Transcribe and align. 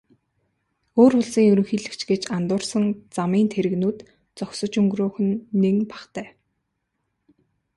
Өөр 1.01 1.13
улсын 1.19 1.45
ерөнхийлөгч 1.51 2.01
гэж 2.11 2.21
андуурсан 2.37 2.83
замын 3.15 3.47
тэрэгнүүд 3.53 3.97
зогсож 4.37 4.71
өнгөрөөх 4.81 5.15
нь 5.25 5.35
нэн 5.61 5.77
бахтай. 5.91 6.27